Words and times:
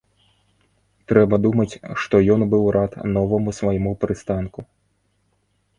Трэба 1.11 1.35
думаць 1.45 1.79
што 2.05 2.15
ён 2.37 2.41
быў 2.55 2.65
рад 2.77 2.99
новаму 3.19 3.49
свайму 3.61 3.91
прыстанку. 4.07 4.59